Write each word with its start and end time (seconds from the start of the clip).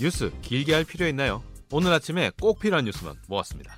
뉴스 0.00 0.32
길게 0.42 0.74
할 0.74 0.84
필요 0.84 1.06
있나요? 1.06 1.42
오늘 1.70 1.92
아침에 1.92 2.30
꼭 2.40 2.58
필요한 2.58 2.84
뉴스만 2.84 3.16
모았습니다. 3.28 3.76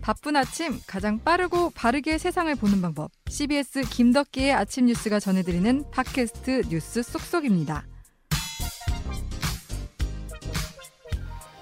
바쁜 0.00 0.36
아침 0.36 0.78
가장 0.86 1.18
빠르고 1.18 1.70
바르게 1.70 2.18
세상을 2.18 2.54
보는 2.56 2.80
방법. 2.80 3.10
CBS 3.28 3.82
김덕기의 3.82 4.52
아침 4.52 4.86
뉴스가 4.86 5.18
전해드리는 5.18 5.90
팟캐스트 5.90 6.62
뉴스 6.68 7.02
쏙쏙입니다. 7.02 7.86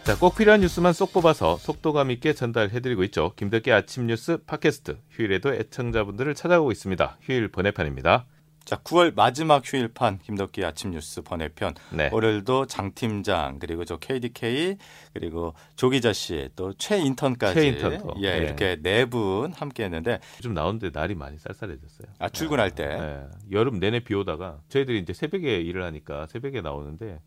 자, 0.05 0.19
꼭 0.19 0.37
필요한 0.37 0.61
뉴스만 0.61 0.93
쏙 0.93 1.15
뽑아서 1.15 1.57
속도감 1.57 2.11
있게 2.11 2.35
전달해드리고 2.35 3.05
있죠. 3.05 3.33
김덕기 3.37 3.73
아침 3.73 4.07
뉴스 4.07 4.37
팟캐스트 4.45 4.99
휴일에도 5.11 5.55
애청자분들을 5.55 6.35
찾아오고 6.35 6.73
있습니다. 6.73 7.19
휴일 7.23 7.49
번외편입니다. 7.51 8.27
자, 8.65 8.77
9월 8.77 9.15
마지막 9.15 9.63
휴일판 9.63 10.21
김덕기 10.21 10.65
아침 10.65 10.93
뉴스 10.93 11.21
번외편. 11.21 11.75
네. 11.93 12.09
월요일도 12.11 12.65
장 12.67 12.93
팀장 12.95 13.59
그리고 13.59 13.85
저 13.85 13.99
KDK 13.99 14.79
그리고 15.13 15.53
조 15.77 15.91
기자 15.91 16.15
씨 16.15 16.49
또 16.57 16.73
최 16.79 16.97
인턴까지 16.99 17.55
최 17.55 17.67
인턴도. 17.69 18.15
예, 18.23 18.31
네. 18.31 18.39
이렇게 18.39 18.77
네 18.83 19.05
분 19.05 19.53
함께 19.53 19.85
했는데 19.85 20.19
요즘 20.39 20.55
나오는데 20.55 20.91
날이 20.95 21.15
많이 21.15 21.37
쌀쌀해졌어요. 21.39 22.09
아, 22.19 22.29
출근할 22.31 22.71
때. 22.71 22.87
네. 22.87 23.21
여름 23.53 23.79
내내 23.79 24.01
비 24.01 24.15
오다가 24.15 24.61
저희들이 24.71 24.99
이제 25.01 25.13
새벽에 25.13 25.61
일을 25.61 25.83
하니까 25.85 26.27
새벽에 26.29 26.63
나오는데 26.63 27.21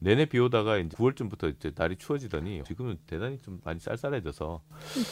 내내 0.00 0.26
비 0.26 0.38
오다가 0.38 0.76
이제 0.78 0.96
9월쯤부터 0.96 1.54
이제 1.56 1.72
날이 1.74 1.96
추워지더니 1.96 2.62
지금은 2.64 2.98
대단히 3.06 3.38
좀 3.42 3.60
많이 3.64 3.80
쌀쌀해져서 3.80 4.60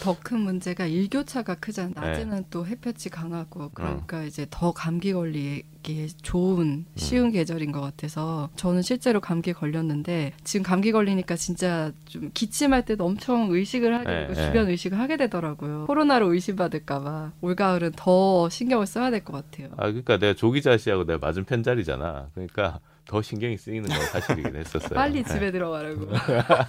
더 0.02 0.16
큰 0.22 0.40
문제가 0.40 0.86
일교차가 0.86 1.56
크잖아요. 1.56 1.94
네. 1.94 2.00
낮에는 2.00 2.44
또 2.50 2.66
햇볕이 2.66 3.08
강하고 3.10 3.64
어. 3.64 3.70
그러니까 3.74 4.22
이제 4.22 4.46
더 4.50 4.72
감기 4.72 5.12
걸리기 5.12 6.08
좋은 6.22 6.66
음. 6.66 6.86
쉬운 6.94 7.30
계절인 7.33 7.72
것 7.72 7.80
같아서 7.80 8.48
저는 8.56 8.83
실제로 8.83 9.20
감기 9.20 9.52
걸렸는데 9.52 10.33
지금 10.44 10.62
감기 10.64 10.92
걸리니까 10.92 11.34
진짜 11.36 11.92
좀 12.05 12.30
기침할 12.33 12.84
때도 12.84 13.05
엄청 13.05 13.50
의식을 13.50 13.92
하게 13.94 14.08
네, 14.08 14.20
되고 14.22 14.34
네. 14.34 14.46
주변 14.46 14.68
의식을 14.68 14.98
하게 14.98 15.16
되더라고요. 15.16 15.86
코로나로 15.86 16.33
의심받을까봐 16.33 17.33
올가을은 17.41 17.92
더 17.96 18.48
신경을 18.48 18.86
써야 18.86 19.11
될 19.11 19.24
것 19.24 19.33
같아요. 19.33 19.70
아 19.77 19.86
그러니까 19.86 20.18
내가 20.18 20.34
조 20.34 20.50
기자 20.52 20.77
씨하고 20.77 21.05
내가 21.05 21.18
맞은 21.18 21.44
편자리잖아. 21.44 22.30
그러니까 22.34 22.78
더 23.06 23.22
신경이 23.22 23.56
쓰이는 23.56 23.88
건 23.88 24.00
사실이긴 24.06 24.56
했었어요. 24.56 24.90
빨리 24.90 25.22
네. 25.22 25.32
집에 25.32 25.50
들어가라고. 25.50 26.08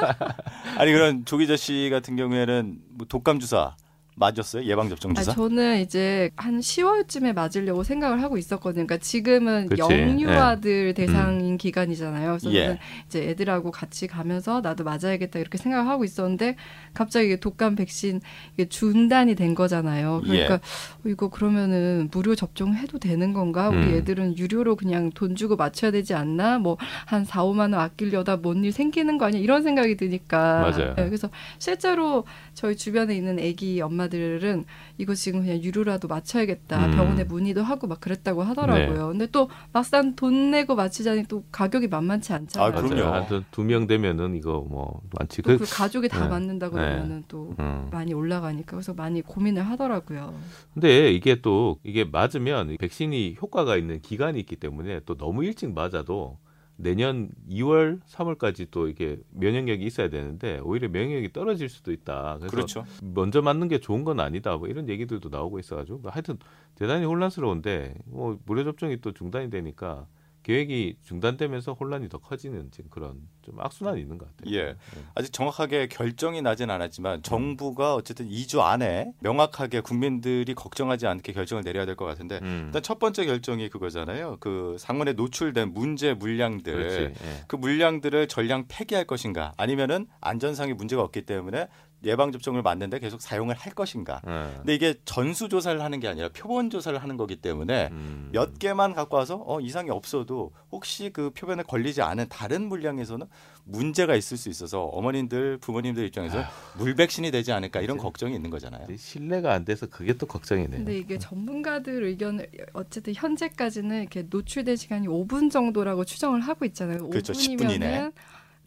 아니 0.78 0.92
그런 0.92 1.26
조 1.26 1.38
기자 1.38 1.58
씨 1.58 1.90
같은 1.92 2.16
경우에는 2.16 2.80
뭐 2.92 3.08
독감 3.08 3.40
주사 3.40 3.76
맞았어요? 4.20 4.64
예방 4.66 4.90
접종 4.90 5.12
아, 5.12 5.14
주사? 5.16 5.34
저는 5.34 5.80
이제 5.82 6.32
한 6.36 6.60
10월쯤에 6.60 7.34
맞으려고 7.34 7.84
생각을 7.84 8.22
하고 8.24 8.38
있었거든요. 8.38 8.88
그러니까 8.88 8.98
지금은. 8.98 9.70
영유아들 9.78 10.96
대상인 10.96 11.58
기간이잖아요. 11.58 12.30
그래서 12.40 12.52
예. 12.54 12.64
저는 12.64 12.78
이제 13.06 13.30
애들하고 13.30 13.70
같이 13.72 14.08
가면서 14.08 14.62
나도 14.62 14.84
맞아야겠다 14.84 15.38
이렇게 15.40 15.58
생각을 15.60 15.88
하고 15.88 16.04
있었는데 16.04 16.56
갑자기 16.96 17.40
독감 17.40 17.76
백신 17.76 18.22
이게 18.56 18.68
중단이 18.68 19.36
된 19.36 19.54
거잖아요. 19.54 20.22
그러니까 20.24 20.54
예. 20.54 20.58
어, 20.58 20.60
이거 21.06 21.30
그러면은 21.30 22.10
무료 22.12 22.34
접종해도 22.34 22.98
되는 22.98 23.34
건가? 23.34 23.70
우리 23.70 23.78
음. 23.78 23.94
애들은 23.96 24.38
유료로 24.40 24.76
그냥 24.78 25.12
돈 25.12 25.36
주고 25.36 25.56
맞춰야 25.56 25.92
되지 25.92 26.14
않나? 26.16 26.58
뭐 26.60 26.78
한 27.06 27.24
4, 27.26 27.44
5만 27.44 27.60
원 27.60 27.76
아끼려다 27.76 28.38
뭔 28.38 28.58
일 28.64 28.72
생기는 28.72 29.20
거 29.20 29.26
아니야? 29.26 29.40
이런 29.40 29.62
생각이 29.62 29.96
드니까. 29.98 30.62
맞아요. 30.62 30.96
네, 30.96 31.06
그래서 31.06 31.30
실제로 31.60 32.26
저희 32.56 32.76
주변에 32.76 33.16
있는 33.16 33.38
아기 33.38 33.80
엄마 33.82 34.07
들은 34.08 34.66
이거 34.98 35.14
지금 35.16 35.42
그냥 35.42 35.62
유료라도 35.62 36.08
맞춰야겠다. 36.08 36.88
음. 36.88 36.92
병원에 36.92 37.24
문의도 37.24 37.64
하고 37.64 37.88
막 37.88 38.00
그랬다고 38.00 38.44
하더라고요. 38.44 39.10
근데 39.10 39.28
또 39.28 39.50
막상 39.72 40.16
돈 40.16 40.52
내고 40.52 40.76
맞추자니 40.76 41.26
또 41.28 41.44
가격이 41.52 41.88
만만치 41.88 42.34
않잖아요. 42.34 42.68
아, 42.68 42.72
그럼요. 42.82 43.26
한두명 43.26 43.88
되면은 43.88 44.36
이거 44.36 44.66
뭐 44.68 45.02
많지. 45.18 45.42
또 45.42 45.58
그, 45.58 45.58
그 45.60 45.66
가족이 45.70 46.10
다 46.10 46.24
네. 46.24 46.30
맞는다 46.30 46.68
네. 46.68 46.74
그러면은 46.74 47.24
또 47.28 47.54
음. 47.60 47.90
많이 47.92 48.14
올라가니까 48.14 48.72
그래서 48.72 48.94
많이 48.94 49.22
고민을 49.22 49.64
하더라고요. 49.64 50.34
근데 50.74 51.12
이게 51.12 51.42
또 51.42 51.80
이게 51.84 52.04
맞으면 52.04 52.78
백신이 52.80 53.38
효과가 53.42 53.78
있는 53.78 54.02
기간이 54.02 54.40
있기 54.40 54.56
때문에 54.56 55.02
또 55.06 55.16
너무 55.16 55.44
일찍 55.44 55.74
맞아도 55.74 56.38
내년 56.78 57.30
2월, 57.50 58.00
3월까지 58.04 58.68
또 58.72 58.88
이게 58.88 59.18
면역력이 59.32 59.84
있어야 59.84 60.10
되는데 60.10 60.60
오히려 60.60 60.88
면역력이 60.90 61.34
떨어질 61.34 61.70
수도 61.70 61.92
있다. 61.92 62.38
그래서 62.38 62.52
그렇죠. 62.52 62.86
먼저 63.02 63.42
맞는 63.42 63.68
게 63.68 63.80
좋은 63.80 64.04
건 64.04 64.20
아니다. 64.20 64.56
뭐 64.58 64.68
이런 64.68 64.88
얘기들도 64.88 65.30
나오고 65.30 65.60
있어가지고 65.60 66.02
하여튼 66.10 66.38
대단히 66.76 67.06
혼란스러운데 67.06 67.96
뭐 68.06 68.40
무료 68.46 68.64
접종이 68.64 69.02
또 69.02 69.12
중단이 69.12 69.50
되니까 69.50 70.06
계획이 70.52 70.96
중단되면서 71.04 71.74
혼란이 71.74 72.08
더 72.08 72.20
커지는 72.20 72.72
지금 72.72 72.90
그런 72.90 73.18
좀 73.42 73.60
악순환이 73.60 74.00
있는 74.00 74.18
것 74.18 74.30
같아요. 74.38 74.56
예. 74.56 74.76
아직 75.14 75.34
정확하게 75.34 75.88
결정이 75.88 76.42
나진 76.42 76.70
않았지만 76.70 77.22
정부가 77.22 77.96
어쨌든 77.96 78.30
2주 78.30 78.62
안에 78.62 79.12
명확하게 79.20 79.82
국민들이 79.82 80.54
걱정하지 80.56 81.06
않게 81.06 81.34
결정을 81.34 81.66
내려야 81.66 81.86
될 81.86 81.98
것 81.98 82.06
같은데 82.06 82.40
음. 82.44 82.64
일단 82.68 82.82
첫 82.82 82.98
번째 82.98 83.26
결정이 83.26 83.68
그거잖아요. 83.70 84.38
그 84.40 84.78
상문에 84.80 85.14
노출된 85.14 85.74
문제 85.74 86.14
물량들. 86.14 87.14
예. 87.14 87.44
그 87.48 87.58
물량들을 87.58 88.28
전량 88.30 88.66
폐기할 88.70 89.04
것인가 89.06 89.52
아니면은 89.58 90.08
안전상의 90.22 90.76
문제가 90.76 91.02
없기 91.02 91.24
때문에 91.24 91.68
예방 92.04 92.32
접종을 92.32 92.62
맞는데 92.62 93.00
계속 93.00 93.22
사용을 93.22 93.56
할 93.56 93.74
것인가. 93.74 94.22
예. 94.26 94.58
근데 94.58 94.76
이게 94.76 94.96
전수 95.06 95.50
조사를 95.50 95.84
하는 95.84 96.00
게 96.00 96.08
아니라 96.08 96.30
표본 96.30 96.70
조사를 96.70 96.98
하는 96.98 97.18
거기 97.18 97.36
때문에 97.36 97.90
음. 97.92 98.30
몇 98.32 98.58
개만 98.58 98.94
갖고 98.94 99.18
와서 99.18 99.44
어 99.46 99.60
이상이 99.60 99.90
없어도 99.90 100.52
혹시 100.72 101.10
그 101.12 101.32
표변에 101.32 101.64
걸리지 101.64 102.02
않은 102.02 102.28
다른 102.30 102.68
물량에서는 102.70 103.28
문제가 103.66 104.16
있을 104.16 104.38
수 104.38 104.50
있어서 104.50 104.84
어머님들 104.84 105.58
부모님들 105.58 106.06
입장에서 106.06 106.42
물백신이 106.78 107.32
되지 107.32 107.52
않을까 107.52 107.82
이런. 107.82 107.98
걱정이 107.98 108.36
있는 108.36 108.50
거잖아요. 108.50 108.86
신뢰가 108.96 109.54
안 109.54 109.66
돼서 109.66 109.88
그게 109.88 110.14
또 110.14 110.26
걱정이네요. 110.28 110.78
근데 110.78 110.98
이게 110.98 111.18
전문가들 111.18 112.04
의견을 112.04 112.48
어쨌든 112.74 113.14
현재까지는 113.16 114.02
이렇게 114.02 114.26
노출된 114.30 114.76
시간이 114.76 115.08
5분 115.08 115.52
정도라고 115.52 116.06
추정을 116.06 116.42
하고 116.42 116.64
있잖아요. 116.66 117.10
그렇죠. 117.10 117.34
5분이면은 117.34 117.58
10분 117.60 117.72
이내. 117.76 118.12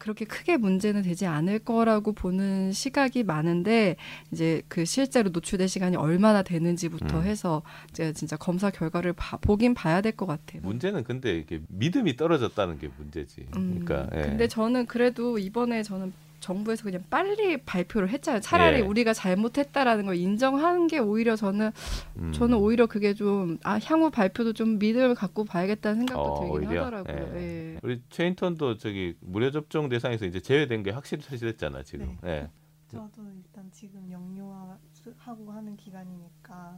그렇게 0.01 0.25
크게 0.25 0.57
문제는 0.57 1.03
되지 1.03 1.27
않을 1.27 1.59
거라고 1.59 2.13
보는 2.13 2.71
시각이 2.71 3.21
많은데 3.23 3.97
이제 4.31 4.63
그 4.67 4.83
실제로 4.83 5.29
노출된 5.29 5.67
시간이 5.67 5.95
얼마나 5.95 6.41
되는지부터 6.41 7.19
음. 7.19 7.23
해서 7.23 7.61
이제 7.91 8.11
진짜 8.11 8.35
검사 8.35 8.71
결과를 8.71 9.13
봐, 9.13 9.37
보긴 9.37 9.75
봐야 9.75 10.01
될 10.01 10.11
것 10.13 10.25
같아요. 10.25 10.61
문제는 10.63 11.03
근데 11.03 11.37
이게 11.37 11.61
믿음이 11.69 12.17
떨어졌다는 12.17 12.79
게 12.79 12.89
문제지. 12.97 13.45
음, 13.55 13.85
그러니까 13.85 14.09
예. 14.17 14.21
근데 14.23 14.47
저는 14.47 14.87
그래도 14.87 15.37
이번에 15.37 15.83
저는 15.83 16.11
정부에서 16.41 16.83
그냥 16.83 17.03
빨리 17.09 17.57
발표를 17.57 18.09
했잖아요. 18.09 18.41
차라리 18.41 18.79
예. 18.79 18.81
우리가 18.81 19.13
잘못했다라는 19.13 20.05
걸 20.05 20.15
인정하는 20.17 20.87
게 20.87 20.99
오히려 20.99 21.35
저는 21.37 21.71
음. 22.17 22.33
저는 22.33 22.57
오히려 22.57 22.87
그게 22.87 23.13
좀 23.13 23.57
아, 23.63 23.79
향후 23.85 24.09
발표도 24.09 24.53
좀 24.53 24.79
믿음을 24.79 25.15
갖고 25.15 25.45
봐야겠다는 25.45 25.99
생각도 25.99 26.21
어, 26.21 26.39
들긴 26.41 26.67
오히려? 26.67 26.85
하더라고요. 26.85 27.39
예. 27.39 27.79
우리 27.81 28.01
최인턴도 28.09 28.77
저기 28.77 29.15
무료 29.21 29.51
접종 29.51 29.87
대상에서 29.87 30.25
이제 30.25 30.41
제외된 30.41 30.83
게 30.83 30.91
확실히 30.91 31.23
사실했잖아 31.23 31.83
지금. 31.83 32.17
네. 32.21 32.29
예. 32.29 32.49
저도 32.87 33.21
일단 33.37 33.69
지금 33.71 34.11
영유아 34.11 34.77
하고 35.17 35.51
하는 35.51 35.77
기간이니까 35.77 36.77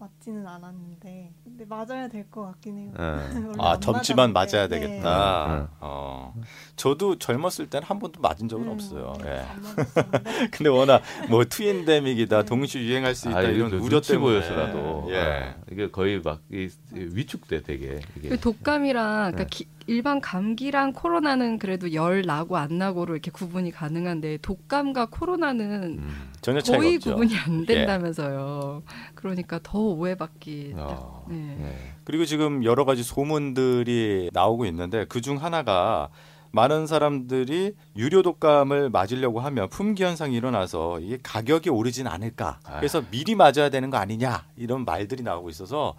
맞지는 0.00 0.46
않았는데 0.46 1.32
근데 1.44 1.64
맞아야 1.66 2.08
될 2.08 2.24
것 2.30 2.42
같긴 2.46 2.78
해요. 2.78 2.92
어. 2.96 3.02
원래 3.34 3.54
아 3.58 3.76
맞았는데, 3.76 4.32
맞아야 4.32 4.68
네. 4.68 4.80
되겠다. 4.80 5.58
네. 5.60 5.66
어. 5.80 6.34
저도 6.76 7.18
젊었을 7.18 7.68
때는 7.68 7.86
한 7.86 7.98
번도 7.98 8.20
맞은 8.20 8.48
적은 8.48 8.66
음, 8.66 8.72
없어요. 8.72 9.12
네, 9.22 9.30
예. 9.42 10.48
근데 10.50 10.70
워낙 10.70 11.02
뭐 11.28 11.44
투인데믹이다 11.44 12.38
네. 12.38 12.44
동시 12.46 12.78
유행할 12.78 13.14
수 13.14 13.28
있다 13.28 13.38
아, 13.38 13.42
이런 13.42 13.72
우려 13.72 13.90
눈치 14.00 14.12
때문에 14.12 14.40
보여서라도 14.40 15.06
예. 15.10 15.18
아, 15.18 15.54
이게 15.70 15.90
거의 15.90 16.20
막 16.20 16.40
이, 16.50 16.68
위축돼 16.92 17.62
되게 17.62 18.00
이게. 18.16 18.28
그 18.30 18.38
독감이랑 18.40 19.32
그러니까 19.32 19.44
네. 19.44 19.46
기- 19.50 19.68
일반 19.90 20.20
감기랑 20.20 20.92
코로나는 20.92 21.58
그래도 21.58 21.92
열 21.92 22.22
나고 22.22 22.56
안 22.56 22.78
나고로 22.78 23.12
이렇게 23.14 23.32
구분이 23.32 23.72
가능한데 23.72 24.38
독감과 24.40 25.06
코로나는 25.06 25.98
음. 25.98 26.30
전혀 26.40 26.60
차이가 26.60 26.80
거의 26.80 26.94
없죠. 26.94 27.10
구분이 27.10 27.36
안 27.36 27.66
된다면서요. 27.66 28.84
그러니까 29.16 29.58
더 29.64 29.80
오해받기. 29.80 30.74
어, 30.76 31.26
네. 31.28 31.56
네. 31.58 31.76
그리고 32.04 32.24
지금 32.24 32.62
여러 32.62 32.84
가지 32.84 33.02
소문들이 33.02 34.30
나오고 34.32 34.64
있는데 34.66 35.06
그 35.06 35.20
중 35.20 35.42
하나가 35.42 36.08
많은 36.52 36.86
사람들이 36.86 37.74
유료 37.96 38.22
독감을 38.22 38.90
맞으려고 38.90 39.38
하면 39.40 39.68
품귀 39.68 40.02
현상이 40.02 40.34
일어나서 40.36 40.98
이게 41.00 41.18
가격이 41.22 41.68
오르진 41.68 42.06
않을까. 42.06 42.58
그래서 42.76 43.02
미리 43.10 43.34
맞아야 43.34 43.70
되는 43.70 43.90
거 43.90 43.98
아니냐 43.98 44.44
이런 44.56 44.84
말들이 44.84 45.22
나오고 45.22 45.48
있어서 45.50 45.94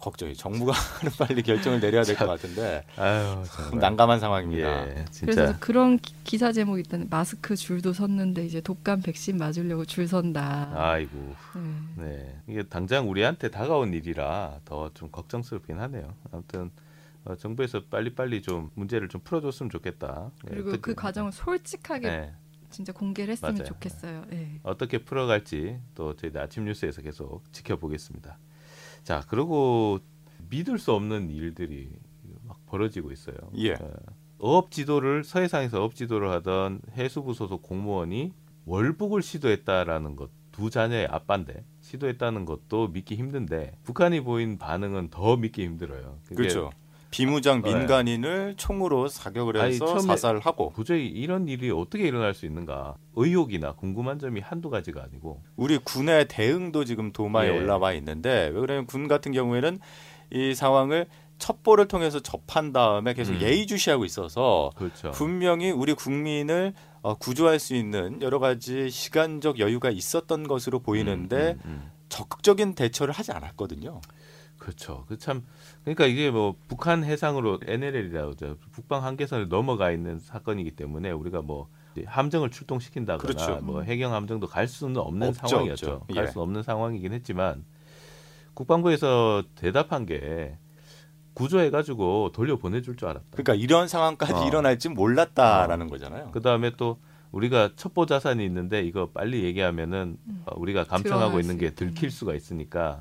걱정이 0.00 0.34
정부가 0.34 0.72
빨리 1.18 1.42
결정을 1.42 1.78
내려야 1.80 2.02
될 2.02 2.16
것 2.16 2.26
같은데 2.26 2.84
아유. 2.96 3.44
난감한 3.78 4.18
상황입니다. 4.18 4.88
예, 4.88 5.04
그래서. 5.20 5.54
그런 5.60 5.98
기- 5.98 6.14
기사 6.24 6.52
제목이 6.52 6.80
있다는 6.80 7.08
마스크 7.10 7.54
줄도 7.54 7.92
섰는데 7.92 8.44
이제 8.46 8.60
독감 8.60 9.02
백신 9.02 9.36
맞으려고 9.36 9.84
줄 9.84 10.08
선다. 10.08 10.72
아이고. 10.74 11.34
네. 11.96 12.04
네. 12.06 12.40
이게 12.48 12.62
당장 12.64 13.08
우리한테 13.10 13.50
다가온 13.50 13.92
일이라 13.92 14.60
더 14.64 14.90
좀 14.94 15.10
걱정스럽긴 15.10 15.78
하네요. 15.78 16.14
아무튼 16.32 16.70
어, 17.24 17.36
정부에서 17.36 17.82
빨리빨리 17.90 18.40
좀 18.42 18.70
문제를 18.74 19.08
좀 19.08 19.20
풀어줬으면 19.22 19.68
좋겠다. 19.70 20.30
예, 20.46 20.48
그리고 20.50 20.68
어떻게- 20.70 20.80
그 20.80 20.94
과정을 20.94 21.32
솔직하게 21.32 22.08
네, 22.08 22.32
진짜 22.70 22.92
공개를 22.94 23.32
했으면 23.32 23.54
맞아요. 23.54 23.66
좋겠어요. 23.66 24.24
예. 24.32 24.48
어떻게 24.62 24.98
풀어갈지 25.04 25.78
또 25.94 26.16
저희 26.16 26.32
아침 26.36 26.64
뉴스에서 26.64 27.02
계속 27.02 27.42
지켜보겠습니다. 27.52 28.38
자, 29.04 29.24
그리고 29.28 29.98
믿을 30.48 30.78
수 30.78 30.92
없는 30.92 31.30
일들이 31.30 31.90
막 32.42 32.64
벌어지고 32.66 33.12
있어요. 33.12 33.36
예. 33.56 33.72
어, 33.72 33.90
어업 34.38 34.70
지도를 34.70 35.24
서해상에서 35.24 35.80
어업 35.80 35.94
지도를 35.94 36.30
하던 36.30 36.80
해수부 36.96 37.34
소속 37.34 37.62
공무원이 37.62 38.32
월북을 38.66 39.22
시도했다라는 39.22 40.16
것 40.16 40.40
두 40.60 40.68
자녀의 40.68 41.06
아빠인데 41.06 41.64
시도했다는 41.80 42.44
것도 42.44 42.88
믿기 42.88 43.16
힘든데 43.16 43.78
북한이 43.84 44.20
보인 44.20 44.58
반응은 44.58 45.08
더 45.08 45.36
믿기 45.36 45.64
힘들어요. 45.64 46.18
그렇죠. 46.28 46.70
비무장 47.10 47.62
네. 47.62 47.74
민간인을 47.74 48.54
총으로 48.56 49.08
사격을 49.08 49.60
아니, 49.60 49.74
해서 49.74 49.84
처음에- 49.86 50.06
사살을 50.06 50.40
하고 50.40 50.72
도저히 50.76 51.06
이런 51.06 51.48
일이 51.48 51.70
어떻게 51.70 52.04
일어날 52.06 52.34
수 52.34 52.46
있는가 52.46 52.94
의혹이나 53.16 53.72
궁금한 53.72 54.18
점이 54.18 54.40
한두 54.40 54.70
가지가 54.70 55.02
아니고 55.02 55.42
우리 55.56 55.78
군의 55.78 56.28
대응도 56.28 56.84
지금 56.84 57.12
도마에 57.12 57.48
예. 57.48 57.50
올라와 57.58 57.92
있는데 57.94 58.50
왜 58.54 58.60
그러냐면 58.60 58.86
군 58.86 59.08
같은 59.08 59.32
경우에는 59.32 59.78
이 60.32 60.54
상황을 60.54 61.06
첩보를 61.38 61.88
통해서 61.88 62.20
접한 62.20 62.72
다음에 62.72 63.14
계속 63.14 63.32
음. 63.32 63.40
예의주시하고 63.40 64.04
있어서 64.04 64.70
그렇죠. 64.76 65.10
분명히 65.10 65.70
우리 65.70 65.94
국민을 65.94 66.74
어, 67.02 67.14
구조할 67.14 67.58
수 67.58 67.74
있는 67.74 68.20
여러 68.20 68.38
가지 68.38 68.90
시간적 68.90 69.58
여유가 69.58 69.90
있었던 69.90 70.46
것으로 70.46 70.80
보이는데 70.80 71.52
음, 71.52 71.60
음, 71.64 71.70
음. 71.70 71.90
적극적인 72.10 72.74
대처를 72.74 73.14
하지 73.14 73.32
않았거든요. 73.32 74.00
그렇죠. 74.60 75.04
그 75.08 75.16
참 75.18 75.42
그러니까 75.82 76.06
이게 76.06 76.30
뭐 76.30 76.54
북한 76.68 77.02
해상으로 77.02 77.58
NLL이라고 77.66 78.36
죠 78.36 78.56
북방 78.70 79.04
한계선을 79.04 79.48
넘어가 79.48 79.90
있는 79.90 80.18
사건이기 80.20 80.72
때문에 80.72 81.10
우리가 81.10 81.42
뭐 81.42 81.68
함정을 82.06 82.50
출동시킨다거나 82.50 83.26
그렇죠. 83.26 83.58
뭐 83.64 83.82
해경 83.82 84.12
함정도 84.12 84.46
갈 84.46 84.68
수는 84.68 84.98
없는 84.98 85.28
없죠, 85.28 85.48
상황이었죠. 85.48 85.90
없죠. 85.92 86.14
갈 86.14 86.26
예. 86.26 86.30
수 86.30 86.40
없는 86.40 86.62
상황이긴 86.62 87.12
했지만 87.12 87.64
국방부에서 88.54 89.42
대답한 89.56 90.06
게 90.06 90.56
구조해가지고 91.34 92.30
돌려 92.32 92.56
보내줄 92.58 92.96
줄 92.96 93.08
알았다. 93.08 93.26
그러니까 93.30 93.54
이런 93.54 93.88
상황까지 93.88 94.34
어. 94.34 94.46
일어날지 94.46 94.90
몰랐다라는 94.90 95.88
거잖아요. 95.88 96.30
그 96.32 96.40
다음에 96.42 96.72
또 96.76 96.98
우리가 97.32 97.70
첩보 97.76 98.06
자산이 98.06 98.44
있는데 98.44 98.82
이거 98.82 99.10
빨리 99.10 99.44
얘기하면은 99.44 100.16
음. 100.26 100.42
어, 100.46 100.58
우리가 100.58 100.84
감청하고 100.84 101.40
있는 101.40 101.54
수 101.54 101.60
게. 101.60 101.70
들킬 101.70 102.10
수가 102.10 102.34
있으니까 102.34 103.00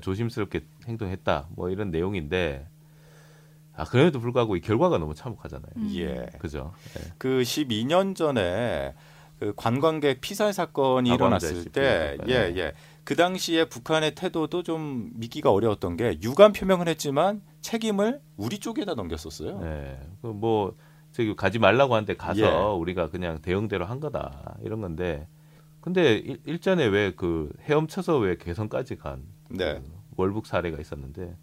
조심스럽게 0.00 0.60
행동했다. 0.86 1.48
뭐 1.50 1.70
이런 1.70 1.90
내용인데 1.90 2.66
아 3.76 3.84
그럼에도 3.84 4.20
불구하고 4.20 4.56
이 4.56 4.60
결과가 4.60 4.98
너무 4.98 5.14
참혹하잖아요. 5.14 5.72
음. 5.76 5.90
예. 5.96 6.28
그죠? 6.38 6.72
예. 6.98 7.12
그 7.18 7.40
12년 7.42 8.14
전에 8.14 8.94
그 9.40 9.52
관광객 9.56 10.20
피살 10.20 10.52
사건이 10.52 11.10
아, 11.10 11.14
일어났을 11.14 11.64
때. 11.72 12.16
예, 12.28 12.52
네. 12.52 12.56
예. 12.56 12.72
그 13.02 13.16
당시에 13.16 13.66
북한의 13.68 14.14
태도도 14.14 14.62
좀 14.62 15.10
믿기가 15.14 15.50
어려웠던 15.50 15.96
게 15.96 16.18
유감 16.22 16.52
표명을 16.52 16.88
했지만 16.88 17.42
책임을 17.60 18.20
우리 18.36 18.58
쪽에다 18.58 18.94
넘겼었어요. 18.94 19.60
예. 19.64 19.98
그뭐 20.22 20.76
저기 21.12 21.34
가지 21.36 21.58
말라고 21.58 21.94
하는데 21.94 22.16
가서 22.16 22.40
예. 22.40 22.78
우리가 22.78 23.10
그냥 23.10 23.40
대응대로 23.42 23.84
한 23.86 24.00
거다 24.00 24.56
이런 24.62 24.80
건데 24.80 25.26
근데 25.80 26.14
일, 26.14 26.40
일전에 26.46 26.86
왜 26.86 27.12
그 27.14 27.52
헤엄쳐서 27.68 28.18
왜 28.18 28.36
개성까지 28.36 28.96
간 28.96 29.22
네. 29.48 29.80
그 29.80 29.92
월북 30.16 30.46
사례가 30.46 30.78
있었는데 30.80 31.36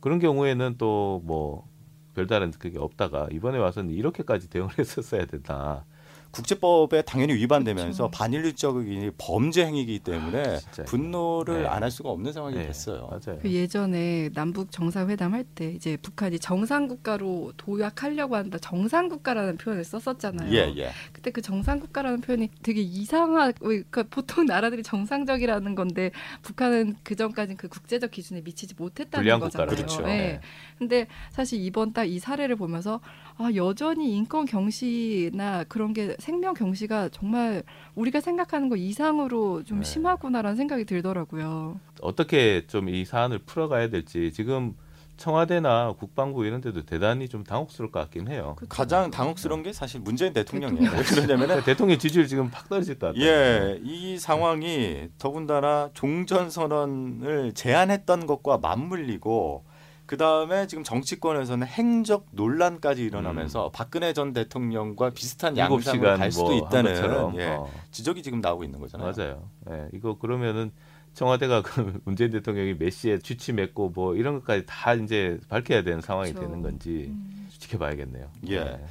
그런 0.00 0.18
경우에는 0.18 0.76
또 0.78 1.20
뭐 1.24 1.68
별다른 2.14 2.50
그게 2.52 2.78
없다가 2.78 3.28
이번에 3.32 3.58
와서는 3.58 3.90
이렇게까지 3.92 4.48
대응을 4.50 4.70
했었어야 4.78 5.26
된다. 5.26 5.84
국제법에 6.34 7.02
당연히 7.02 7.34
위반되면서 7.34 8.08
그렇죠. 8.08 8.10
반인륜적인 8.10 9.12
범죄 9.18 9.64
행위이기 9.66 9.98
때문에 9.98 10.56
아. 10.78 10.82
분노를 10.84 11.62
네. 11.62 11.68
안할 11.68 11.90
수가 11.90 12.10
없는 12.10 12.32
상황이 12.32 12.56
네, 12.56 12.66
됐어요. 12.66 13.08
맞아요. 13.10 13.40
그 13.40 13.50
예전에 13.50 14.30
남북 14.34 14.70
정상회담 14.70 15.34
할 15.34 15.44
때 15.54 15.72
이제 15.72 15.98
북한이 15.98 16.38
정상 16.38 16.88
국가로 16.88 17.52
도약하려고 17.58 18.34
한다 18.36 18.56
정상 18.60 19.08
국가라는 19.10 19.58
표현을 19.58 19.84
썼었잖아요. 19.84 20.50
예, 20.52 20.72
예. 20.76 20.90
그때 21.12 21.30
그 21.30 21.42
정상 21.42 21.80
국가라는 21.80 22.22
표현이 22.22 22.48
되게 22.62 22.80
이상하. 22.80 23.52
그러니까 23.52 24.04
보통 24.04 24.46
나라들이 24.46 24.82
정상적이라는 24.82 25.74
건데 25.74 26.10
북한은 26.42 26.96
그 27.02 27.14
전까지는 27.14 27.56
그 27.58 27.68
국제적 27.68 28.10
기준에 28.10 28.40
미치지 28.40 28.74
못했다는 28.78 29.38
거잖아요. 29.38 29.50
국가라는 29.50 29.76
그렇죠. 29.76 30.02
네. 30.02 30.16
네. 30.16 30.40
근데 30.78 31.06
사실 31.30 31.60
이번 31.60 31.92
딱 31.92 32.04
이 32.04 32.18
사례를 32.18 32.56
보면서 32.56 33.00
아 33.38 33.50
여전히 33.54 34.14
인권 34.14 34.44
경시나 34.46 35.64
그런 35.64 35.92
게 35.94 36.14
생명 36.24 36.54
경시가 36.54 37.10
정말 37.10 37.62
우리가 37.94 38.20
생각하는 38.20 38.70
거 38.70 38.76
이상으로 38.76 39.62
좀 39.64 39.80
네. 39.80 39.84
심하구나라는 39.84 40.56
생각이 40.56 40.86
들더라고요. 40.86 41.78
어떻게 42.00 42.66
좀 42.66 42.88
이 42.88 43.04
사안을 43.04 43.40
풀어가야 43.40 43.88
될지 43.90 44.32
지금 44.32 44.74
청와대나 45.16 45.94
국방부 45.98 46.44
이런 46.44 46.60
데도 46.60 46.84
대단히 46.86 47.28
좀 47.28 47.44
당혹스러울 47.44 47.92
것 47.92 48.00
같긴 48.00 48.28
해요. 48.28 48.54
그쵸? 48.58 48.68
가장 48.68 49.10
당혹스러운 49.10 49.62
게 49.62 49.72
사실 49.72 50.00
문재인 50.00 50.32
대통령이에요. 50.32 50.90
왜 50.90 51.02
대통령. 51.02 51.38
그러니까 51.38 51.62
대통령 51.64 51.98
지지율 51.98 52.26
지금 52.26 52.50
팍 52.50 52.68
떨어질 52.68 52.98
것 52.98 53.08
같아요. 53.08 53.24
예, 53.24 53.80
이 53.82 54.18
상황이 54.18 55.08
더군다나 55.18 55.90
종전 55.94 56.50
선언을 56.50 57.52
제안했던 57.54 58.26
것과 58.26 58.58
맞물리고 58.58 59.64
그 60.06 60.16
다음에 60.18 60.66
지금 60.66 60.84
정치권에서는 60.84 61.66
행적 61.66 62.26
논란까지 62.32 63.02
일어나면서 63.04 63.70
박근혜 63.72 64.12
전 64.12 64.32
대통령과 64.32 65.10
비슷한 65.10 65.56
양상을 65.56 65.82
시간 65.82 66.18
갈 66.18 66.30
수도 66.30 66.48
뭐한 66.56 66.58
있다는 66.66 66.94
것처럼 66.94 67.40
예, 67.40 67.46
어, 67.48 67.70
지적이 67.90 68.22
지금 68.22 68.40
나오고 68.40 68.64
있는 68.64 68.80
거잖아요. 68.80 69.12
맞아요. 69.16 69.48
예, 69.70 69.88
이거 69.94 70.18
그러면은 70.18 70.72
청와대가 71.14 71.62
그 71.62 72.00
문재인 72.04 72.30
대통령이 72.32 72.76
몇 72.76 72.90
시에 72.90 73.18
취침했고 73.18 73.90
뭐 73.90 74.14
이런 74.14 74.34
것까지 74.40 74.64
다 74.66 74.94
이제 74.94 75.38
밝혀야 75.48 75.82
되는 75.82 76.00
상황이 76.00 76.32
그렇죠. 76.32 76.48
되는 76.48 76.62
건지 76.62 77.06
음. 77.08 77.48
지켜봐야겠네요. 77.58 78.30
예. 78.50 78.84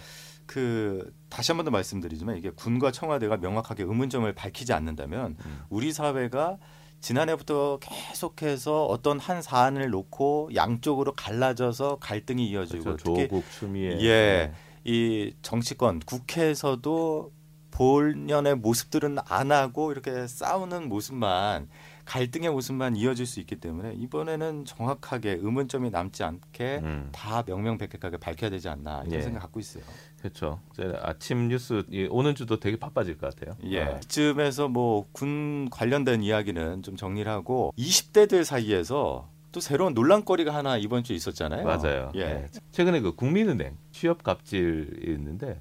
그 0.45 1.13
다시 1.29 1.51
한 1.51 1.57
번 1.57 1.65
더 1.65 1.71
말씀드리지만 1.71 2.37
이게 2.37 2.49
군과 2.49 2.91
청와대가 2.91 3.37
명확하게 3.37 3.83
의문점을 3.83 4.31
밝히지 4.33 4.73
않는다면 4.73 5.37
음. 5.45 5.59
우리 5.69 5.93
사회가 5.93 6.57
지난해부터 7.03 7.79
계속해서 7.81 8.85
어떤 8.85 9.19
한 9.19 9.41
사안을 9.41 9.89
놓고 9.89 10.51
양쪽으로 10.55 11.11
갈라져서 11.11 11.97
갈등이 11.99 12.47
이어지고 12.49 12.83
그렇죠. 12.83 13.03
특히 13.03 13.27
조국 13.27 13.43
추미애 13.51 13.99
예. 14.01 14.53
이 14.85 15.33
정치권 15.41 15.99
국회에서도 15.99 17.31
본연의 17.71 18.55
모습들은 18.55 19.17
안 19.25 19.51
하고 19.51 19.91
이렇게 19.91 20.27
싸우는 20.27 20.87
모습만 20.87 21.67
갈등의 22.05 22.51
모습만 22.51 22.95
이어질 22.95 23.25
수 23.25 23.41
있기 23.41 23.57
때문에 23.57 23.93
이번에는 23.95 24.63
정확하게 24.63 25.39
의문점이 25.41 25.89
남지 25.89 26.23
않게 26.23 26.79
음. 26.83 27.09
다 27.11 27.43
명명백백하게 27.45 28.17
밝혀야 28.17 28.49
되지 28.49 28.69
않나 28.69 29.03
이런 29.07 29.19
예. 29.19 29.21
생각 29.21 29.41
갖고 29.41 29.59
있어요. 29.59 29.83
그렇죠. 30.23 30.61
아침 31.01 31.49
뉴스 31.49 31.83
이 31.91 32.07
오는 32.09 32.33
주도 32.33 32.57
되게 32.57 32.77
바빠질 32.77 33.17
것 33.17 33.35
같아요. 33.35 33.57
예. 33.65 33.81
어. 33.83 33.99
이쯤에서 34.03 34.69
뭐 34.69 35.05
군 35.11 35.67
관련된 35.69 36.23
이야기는 36.23 36.81
좀 36.81 36.95
정리를 36.95 37.29
하고 37.29 37.73
20대들 37.77 38.45
사이에서 38.45 39.27
또 39.51 39.59
새로운 39.59 39.93
논란거리가 39.93 40.53
하나 40.55 40.77
이번 40.77 41.03
주에 41.03 41.15
있었잖아요. 41.17 41.65
맞아요. 41.65 42.11
예. 42.15 42.21
예. 42.21 42.47
최근에 42.71 43.01
그 43.01 43.13
국민은행 43.15 43.75
취업 43.91 44.23
갑질이 44.23 45.11
있는데 45.13 45.59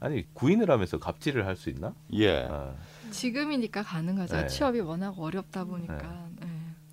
아니 0.00 0.24
구인을 0.34 0.70
하면서 0.70 0.98
갑질을 0.98 1.46
할 1.46 1.54
수 1.56 1.70
있나? 1.70 1.94
예. 2.14 2.48
아, 2.50 2.74
지금이니까 3.12 3.82
가능하죠. 3.84 4.36
네. 4.36 4.46
취업이 4.48 4.80
워낙 4.80 5.14
어렵다 5.18 5.64
보니까. 5.64 6.26
네. 6.40 6.48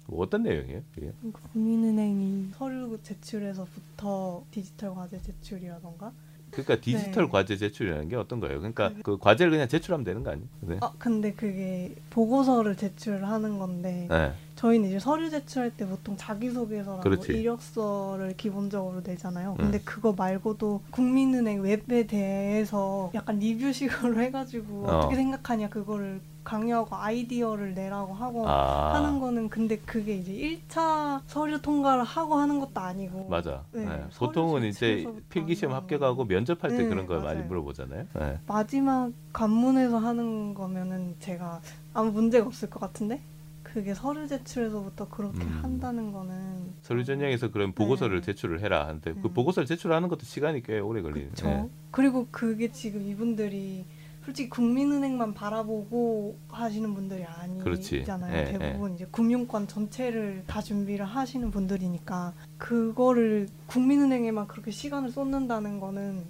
뭐 0.05 0.23
어떤 0.23 0.43
내용이에요? 0.43 0.81
이게? 0.97 1.11
국민은행이 1.51 2.51
서류 2.57 2.97
제출에서부터 3.01 4.43
디지털 4.51 4.93
과제 4.93 5.19
제출이라던가 5.21 6.11
그러니까 6.63 6.83
디지털 6.83 7.25
네. 7.25 7.29
과제 7.29 7.57
제출이라는 7.57 8.09
게 8.09 8.15
어떤 8.15 8.39
거예요? 8.39 8.57
그러니까 8.57 8.91
그 9.03 9.17
과제를 9.17 9.51
그냥 9.51 9.67
제출하면 9.67 10.03
되는 10.03 10.23
거 10.23 10.31
아니에요? 10.31 10.47
네. 10.61 10.77
아 10.81 10.91
근데 10.97 11.33
그게 11.33 11.93
보고서를 12.09 12.75
제출하는 12.75 13.59
건데 13.59 14.07
네. 14.09 14.33
저희는 14.55 14.89
이제 14.89 14.99
서류 14.99 15.29
제출할 15.29 15.71
때 15.71 15.85
보통 15.85 16.17
자기소개서라고 16.17 17.01
그렇지. 17.01 17.33
이력서를 17.33 18.35
기본적으로 18.37 19.01
내잖아요. 19.05 19.51
음. 19.51 19.57
근데 19.57 19.79
그거 19.81 20.13
말고도 20.13 20.81
국민은행 20.89 21.61
웹에 21.61 22.07
대해서 22.07 23.11
약간 23.13 23.37
리뷰식으로 23.39 24.19
해가지고 24.21 24.85
어. 24.87 24.97
어. 24.97 25.01
떻게 25.01 25.15
생각하냐 25.15 25.69
그거를 25.69 26.21
강요하고 26.47 26.95
아이디어를 26.95 27.73
내라고 27.73 28.13
하고 28.13 28.47
아 28.47 28.93
하는 28.93 29.19
거는 29.19 29.49
근데 29.49 29.75
그게 29.79 30.15
이제 30.15 30.31
1차 30.31 31.19
서류 31.27 31.61
통과를 31.61 32.05
하고 32.05 32.35
하는 32.35 32.61
것도 32.61 32.79
아니고 32.79 33.27
맞아. 33.27 33.65
네, 33.73 33.83
네. 33.83 34.05
보통은 34.17 34.63
이제 34.63 35.05
필기시험 35.29 35.73
합격하고 35.73 36.23
면접할 36.23 36.71
때 36.71 36.83
네, 36.83 36.87
그런 36.87 37.05
걸 37.05 37.17
많이 37.17 37.39
맞아요. 37.39 37.47
물어보잖아요. 37.49 38.05
네. 38.17 38.39
마지막 38.47 39.11
관문에서 39.33 39.97
하는 39.97 40.53
거면은 40.53 41.15
제가 41.19 41.59
아무 41.93 42.11
문제가 42.11 42.47
없을 42.47 42.69
것 42.69 42.79
같은데 42.79 43.19
그게 43.61 43.93
서류 43.93 44.25
제출에서부터 44.25 45.09
그렇게 45.09 45.43
음. 45.43 45.59
한다는 45.61 46.13
거는 46.13 46.75
서류 46.81 47.03
전형에서 47.03 47.51
그런 47.51 47.73
보고서를 47.73 48.21
네. 48.21 48.25
제출을 48.27 48.61
해라 48.61 48.87
하는데 48.87 49.13
그 49.15 49.27
음. 49.27 49.33
보고서를 49.33 49.67
제출하는 49.67 50.07
것도 50.07 50.21
시간이 50.23 50.63
꽤 50.63 50.79
오래 50.79 51.01
걸리는. 51.01 51.29
예. 51.43 51.69
그리고 51.91 52.25
그게 52.31 52.71
지금 52.71 53.01
이분들이 53.01 53.83
솔직히 54.27 54.49
국민은행만 54.49 55.33
바라보고 55.33 56.37
하시는 56.49 56.93
분들이. 56.93 57.23
아니잖아요. 57.23 58.37
예, 58.37 58.57
대부분 58.57 58.93
이제 58.93 59.07
금융권 59.09 59.69
전체를 59.69 60.43
다 60.45 60.61
준비를 60.61 61.05
하시는 61.05 61.49
분들이니까 61.49 62.33
그거를 62.57 63.47
국민은행에만 63.67 64.47
그렇게 64.47 64.71
시간을 64.71 65.11
쏟는다는 65.11 65.79
거는 65.79 66.25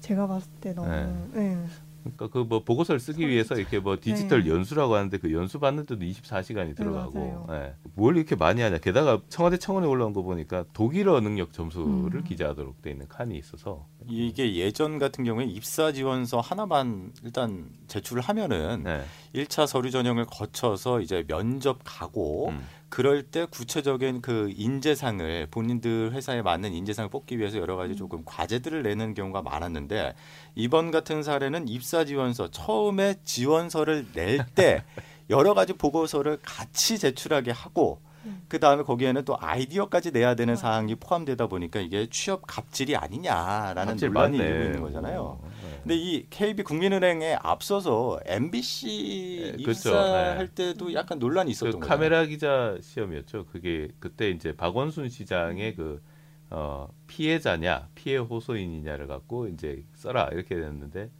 제가 0.00 0.28
봤을 0.28 0.50
때 0.62 0.72
너무 0.72 0.88
예. 1.36 1.58
그러니까 2.02 2.28
그 2.28 2.44
뭐 2.44 2.64
보고서를 2.64 2.98
쓰기 3.00 3.28
위해서 3.28 3.54
이렇게 3.54 3.78
뭐 3.78 3.96
디지털 4.00 4.44
네. 4.44 4.50
연수라고 4.50 4.94
하는데 4.94 5.16
그 5.18 5.32
연수 5.32 5.58
받는데도 5.58 6.04
24시간이 6.04 6.76
들어가고 6.76 7.46
맞아요. 7.46 7.46
예. 7.50 7.74
뭘 7.94 8.16
이렇게 8.16 8.34
많이 8.36 8.60
하냐 8.60 8.78
게다가 8.78 9.20
청와대 9.28 9.56
청원에 9.56 9.86
올라온 9.86 10.12
거 10.12 10.22
보니까 10.22 10.64
독일어 10.72 11.20
능력 11.20 11.52
점수를 11.52 12.16
음. 12.16 12.24
기재하도록 12.24 12.82
돼 12.82 12.90
있는 12.90 13.08
칸이 13.08 13.36
있어서 13.38 13.86
이게 14.08 14.56
예전 14.56 14.98
같은 14.98 15.24
경우에 15.24 15.44
입사 15.44 15.92
지원서 15.92 16.40
하나만 16.40 17.12
일단 17.22 17.70
제출을 17.86 18.22
하면은 18.22 18.82
네. 18.84 19.04
일 19.32 19.46
1차 19.46 19.66
서류 19.66 19.90
전형을 19.90 20.26
거쳐서 20.26 21.00
이제 21.00 21.24
면접 21.26 21.78
가고 21.84 22.50
음. 22.50 22.60
그럴 22.92 23.22
때 23.22 23.46
구체적인 23.46 24.20
그 24.20 24.52
인재상을 24.54 25.46
본인들 25.50 26.12
회사에 26.12 26.42
맞는 26.42 26.74
인재상을 26.74 27.08
뽑기 27.08 27.38
위해서 27.38 27.56
여러 27.56 27.74
가지 27.76 27.96
조금 27.96 28.20
과제들을 28.26 28.82
내는 28.82 29.14
경우가 29.14 29.40
많았는데 29.40 30.14
이번 30.56 30.90
같은 30.90 31.22
사례는 31.22 31.68
입사 31.68 32.04
지원서 32.04 32.50
처음에 32.50 33.14
지원서를 33.24 34.08
낼 34.12 34.44
때 34.54 34.84
여러 35.30 35.54
가지 35.54 35.72
보고서를 35.72 36.40
같이 36.42 36.98
제출하게 36.98 37.52
하고 37.52 37.98
음. 38.04 38.11
그 38.48 38.60
다음에 38.60 38.82
거기에는 38.82 39.24
또 39.24 39.36
아이디어까지 39.40 40.12
내야 40.12 40.34
되는. 40.34 40.56
사항이 40.56 40.94
포함되다 40.96 41.46
보니까 41.48 41.80
이게 41.80 42.06
취업 42.10 42.42
갑질이 42.46 42.96
아니냐라는 42.96 43.96
논란이. 43.96 44.38
일고 44.38 44.64
있는 44.64 44.80
거잖아요. 44.82 45.20
어, 45.20 45.50
네. 45.62 45.78
근데 45.82 45.96
이 45.96 46.26
KB 46.30 46.62
국민은행에 46.62 47.36
앞서서 47.40 48.20
MBC 48.26 49.54
네, 49.56 49.62
그렇죠. 49.62 49.88
입사할 49.90 50.48
네. 50.48 50.54
때도 50.54 50.92
약간 50.94 51.18
논란이 51.18 51.50
있었던 51.50 51.80
그. 51.80 51.86
카메라 51.86 52.24
기자 52.24 52.76
시험이었죠. 52.80 53.46
그게 53.46 53.88
그때 53.98 54.30
이제 54.30 54.54
박원순 54.54 55.08
시장의 55.08 55.74
그 55.74 56.02
어, 56.50 56.88
피해자냐 57.06 57.88
피해 57.94 58.18
호소인이냐를 58.18 59.06
갖고 59.06 59.48
이제 59.48 59.84
써라 59.94 60.28
이렇게 60.32 60.54
됐는데 60.54 61.10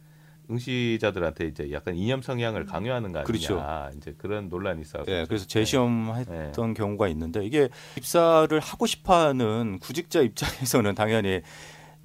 응시자들한테 0.53 1.45
이제 1.47 1.71
약간 1.71 1.95
이념 1.95 2.21
성향을 2.21 2.65
강요하는 2.65 3.11
거 3.11 3.19
아니냐 3.19 3.25
그렇죠. 3.25 3.63
이제 3.97 4.13
그런 4.17 4.49
논란이 4.49 4.81
있어서 4.81 5.05
예, 5.07 5.25
그래서 5.27 5.45
재시험 5.47 6.13
네. 6.29 6.37
했던 6.47 6.73
경우가 6.73 7.07
있는데 7.09 7.45
이게 7.45 7.69
입사를 7.97 8.57
하고 8.59 8.85
싶어하는 8.85 9.79
구직자 9.79 10.21
입장에서는 10.23 10.95
당연히 10.95 11.41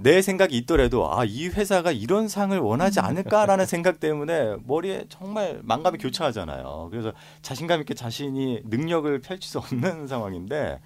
내 0.01 0.23
생각이 0.23 0.57
있더라도 0.59 1.13
아 1.13 1.25
이 1.25 1.49
회사가 1.49 1.91
이런 1.91 2.29
상을 2.29 2.57
원하지 2.57 3.01
않을까라는 3.01 3.67
생각 3.67 3.99
때문에 3.99 4.57
머리에 4.65 5.05
정말 5.09 5.59
망감이 5.63 5.99
교차하잖아요. 5.99 6.89
그래서 6.91 7.13
자신감 7.43 7.81
있게 7.81 7.95
자신이 7.95 8.63
능력을 8.65 9.21
펼칠 9.21 9.49
수 9.51 9.59
없는 9.59 10.07
상황인데 10.09 10.79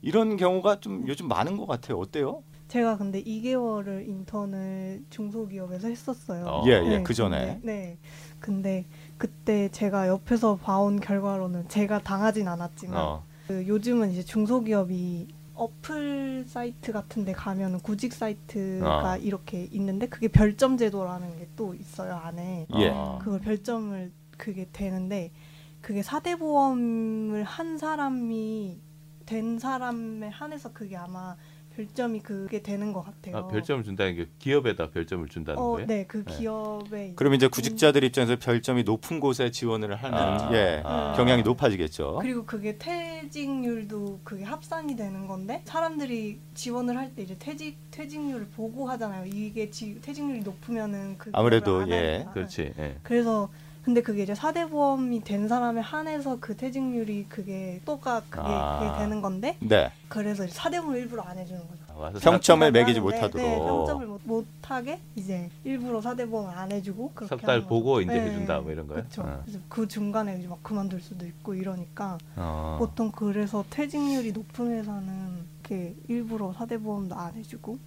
이런 0.00 0.36
경우가 0.36 0.80
좀 0.80 1.04
요즘 1.08 1.28
많은 1.28 1.56
것 1.58 1.66
같아요. 1.66 1.98
어때요? 1.98 2.42
제가 2.68 2.98
근데 2.98 3.22
2개월을 3.22 4.06
인턴을 4.08 5.04
중소기업에서 5.10 5.88
했었어요. 5.88 6.44
어. 6.46 6.64
예, 6.66 6.72
예, 6.84 7.02
그 7.02 7.14
전에. 7.14 7.54
근데, 7.54 7.60
네. 7.64 7.98
근데 8.40 8.84
그때 9.16 9.68
제가 9.70 10.06
옆에서 10.08 10.56
봐온 10.56 11.00
결과로는 11.00 11.68
제가 11.68 12.02
당하진 12.02 12.46
않았지만 12.46 12.96
어, 13.02 13.24
그 13.46 13.66
요즘은 13.66 14.10
이제 14.12 14.22
중소기업이 14.22 15.28
어플 15.54 16.44
사이트 16.46 16.92
같은 16.92 17.24
데 17.24 17.32
가면은 17.32 17.80
구직 17.80 18.12
사이트가 18.12 19.12
어. 19.14 19.16
이렇게 19.16 19.64
있는데 19.72 20.06
그게 20.08 20.28
별점 20.28 20.76
제도라는 20.76 21.36
게 21.38 21.48
또 21.56 21.74
있어요, 21.74 22.14
안에. 22.14 22.68
예. 22.76 22.90
어. 22.90 23.18
그걸 23.20 23.40
별점을 23.40 24.12
그게 24.36 24.68
되는데 24.72 25.32
그게 25.80 26.02
사대 26.02 26.36
보험을 26.36 27.42
한 27.42 27.78
사람이 27.78 28.78
된 29.26 29.58
사람에 29.58 30.28
한해서 30.28 30.72
그게 30.72 30.96
아마 30.96 31.34
별점이 31.82 32.20
그게 32.20 32.60
되는 32.60 32.92
것 32.92 33.04
같아요. 33.04 33.36
아, 33.36 33.46
별점을 33.46 33.84
준다는 33.84 34.16
게 34.16 34.26
기업에다 34.40 34.90
별점을 34.90 35.28
준다는 35.28 35.60
어, 35.62 35.72
거예요? 35.72 35.86
네, 35.86 36.04
그 36.08 36.24
네. 36.24 36.36
기업에 36.36 37.12
그럼 37.14 37.34
이제 37.34 37.46
구직자들 37.46 38.02
입장에서 38.02 38.36
별점이 38.36 38.82
높은 38.82 39.20
곳에 39.20 39.52
지원을 39.52 39.94
하는 39.94 40.18
아, 40.18 40.50
예, 40.52 40.82
아. 40.84 41.12
경향이 41.16 41.42
높아지겠죠. 41.44 42.18
그리고 42.20 42.44
그게 42.44 42.76
퇴직률도 42.78 44.20
그게 44.24 44.42
합산이 44.42 44.96
되는 44.96 45.28
건데 45.28 45.62
사람들이 45.66 46.40
지원을 46.54 46.96
할 46.96 47.08
때 47.14 47.22
이제 47.22 47.36
퇴직 47.38 47.78
퇴직률을 47.90 48.48
보고 48.48 48.86
하잖아요. 48.90 49.24
이게 49.26 49.70
지, 49.70 49.98
퇴직률이 50.02 50.40
높으면은 50.40 51.16
그 51.16 51.30
아무래도, 51.32 51.88
예. 51.90 52.26
그렇지. 52.34 52.74
예. 52.78 52.96
그래서 53.02 53.48
근데 53.82 54.02
그게 54.02 54.22
이제 54.22 54.34
사대 54.34 54.68
보험이 54.68 55.20
된 55.20 55.48
사람에 55.48 55.80
한해서 55.80 56.38
그 56.40 56.56
퇴직률이 56.56 57.26
그게 57.28 57.80
또가 57.84 58.20
그게, 58.28 58.42
아. 58.44 58.78
그게 58.78 59.02
되는 59.02 59.22
건데 59.22 59.56
네. 59.60 59.90
그래서 60.08 60.46
사대 60.48 60.80
보험 60.80 60.96
일부러 60.96 61.22
안 61.22 61.38
해주는 61.38 61.60
거죠. 61.60 61.88
아, 62.00 62.12
평점을 62.20 62.70
네, 62.70 62.80
매기지 62.80 63.00
네, 63.00 63.04
못하도록. 63.04 63.36
네, 63.36 63.58
평점을 63.58 64.06
못, 64.06 64.20
못하게 64.24 65.00
이제 65.16 65.50
일부러 65.64 66.00
사대 66.00 66.26
보험을 66.26 66.56
안 66.56 66.70
해주고 66.70 67.12
그렇게 67.14 67.44
거죠. 67.44 67.66
보고 67.66 68.00
이제 68.00 68.12
네, 68.12 68.20
해준다 68.20 68.60
뭐 68.60 68.70
이런 68.70 68.86
거예요? 68.86 69.02
그렇죠. 69.02 69.22
어. 69.22 69.40
그래서 69.44 69.58
그 69.68 69.88
중간에 69.88 70.38
이제 70.38 70.46
막 70.46 70.62
그만둘 70.62 71.00
수도 71.00 71.26
있고 71.26 71.54
이러니까 71.54 72.18
어. 72.36 72.76
보통 72.78 73.10
그래서 73.10 73.64
퇴직률이 73.70 74.32
높은 74.32 74.70
회사는 74.70 75.46
이렇게 75.60 75.94
일부러 76.08 76.52
사대보험도 76.52 77.14
안 77.14 77.34
해주고 77.34 77.78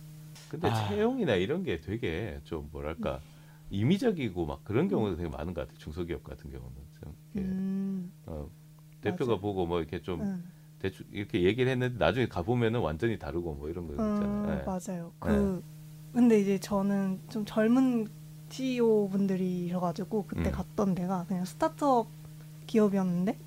근데 0.50 0.68
아. 0.68 0.88
채용이나 0.90 1.36
이런 1.36 1.64
게 1.64 1.80
되게 1.80 2.40
좀 2.44 2.68
뭐랄까 2.72 3.20
임의적이고 3.72 4.46
막 4.46 4.64
그런 4.64 4.88
경우가 4.88 5.16
되게 5.16 5.30
많은 5.30 5.54
것 5.54 5.62
같아요. 5.62 5.78
중소기업 5.80 6.24
같은 6.24 6.52
경우는 6.52 6.76
좀 7.02 7.16
이렇게 7.34 7.50
음, 7.50 8.12
어, 8.26 8.50
대표가 9.02 9.34
맞아요. 9.34 9.42
보고 9.42 9.66
뭐 9.66 9.80
이렇게 9.80 10.02
좀 10.02 10.22
응. 10.22 10.44
대충 10.80 11.06
이렇게 11.12 11.44
얘기를 11.44 11.72
했는데 11.72 11.98
나중에 11.98 12.28
가 12.28 12.42
보면은 12.44 12.82
완전히 12.82 13.18
다르고 13.18 13.54
뭐 13.56 13.70
이런 13.70 13.88
거 13.88 13.94
있잖아요. 13.96 14.44
음, 14.44 14.62
예. 14.62 14.64
맞아요. 14.66 15.12
그 15.20 15.64
근데 16.14 16.40
이제 16.42 16.60
저는 16.60 17.22
좀 17.30 17.46
젊은 17.46 18.08
CEO 18.50 19.08
분들이셔가지고 19.10 20.26
그때 20.28 20.50
음. 20.50 20.52
갔던 20.52 20.96
데가 20.96 21.26
그냥 21.28 21.46
스타트업 21.46 22.08
기업이었는데 22.68 23.38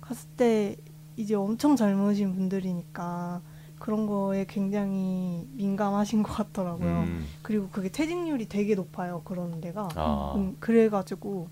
갔을 0.00 0.28
때 0.36 0.76
이제 1.16 1.34
엄청 1.34 1.76
젊으신 1.76 2.34
분들이니까 2.34 3.42
그런 3.78 4.06
거에 4.06 4.44
굉장히 4.48 5.46
민감하신 5.52 6.22
것 6.22 6.32
같더라고요. 6.32 7.00
음. 7.00 7.26
그리고 7.42 7.68
그게 7.68 7.88
퇴직률이 7.88 8.48
되게 8.48 8.74
높아요. 8.74 9.22
그런 9.24 9.60
데가. 9.60 9.88
아. 9.94 10.34
음, 10.36 10.56
그래가지고 10.60 11.48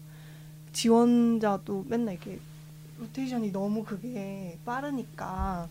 지원자도 0.73 1.87
맨날 1.89 2.15
이렇게 2.15 2.39
로테이션이 2.99 3.53
너무 3.53 3.85
그게 3.85 4.59
빠르니까 4.65 5.69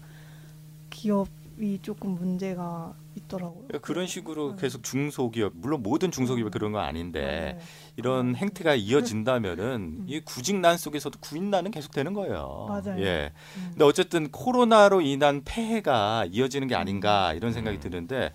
기업이 0.89 1.79
조금 1.81 2.11
문제가 2.15 2.93
있더라고요. 3.15 3.63
그러니까 3.67 3.79
그런 3.79 4.07
식으로 4.07 4.51
음. 4.51 4.55
계속 4.57 4.83
중소기업 4.83 5.53
물론 5.55 5.81
모든 5.83 6.11
중소기업이 6.11 6.51
그런 6.51 6.71
건 6.71 6.83
아닌데 6.83 7.57
네. 7.57 7.65
이런 7.95 8.35
행태가 8.35 8.75
이어진다면은 8.75 9.65
음. 10.01 10.05
이 10.07 10.19
구직난 10.19 10.77
속에서도 10.77 11.17
구인난은 11.19 11.71
계속 11.71 11.91
되는 11.91 12.13
거예요. 12.13 12.65
맞아요. 12.67 13.01
예. 13.01 13.31
음. 13.57 13.67
근데 13.71 13.85
어쨌든 13.85 14.29
코로나로 14.31 15.01
인한 15.01 15.41
폐해가 15.45 16.25
이어지는 16.31 16.67
게 16.67 16.75
아닌가 16.75 17.33
이런 17.33 17.53
생각이 17.53 17.77
음. 17.77 17.81
드는데 17.81 18.33